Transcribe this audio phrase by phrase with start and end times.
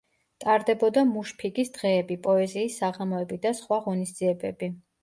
[0.43, 4.75] ტარდებოდა მუშფიგის დღეები, პოეზიის საღამოები და სხვა ღონისძიებები.